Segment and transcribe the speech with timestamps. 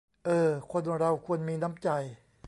[0.25, 1.89] เออ คนเราควรมีน้ำใจ